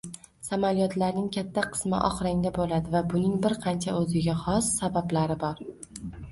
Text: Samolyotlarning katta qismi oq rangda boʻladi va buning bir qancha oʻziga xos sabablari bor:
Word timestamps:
Samolyotlarning 0.45 1.27
katta 1.35 1.65
qismi 1.75 1.99
oq 2.07 2.23
rangda 2.29 2.53
boʻladi 2.57 2.95
va 2.97 3.03
buning 3.13 3.37
bir 3.45 3.57
qancha 3.69 3.97
oʻziga 4.01 4.39
xos 4.43 4.75
sabablari 4.81 5.41
bor: 5.49 5.67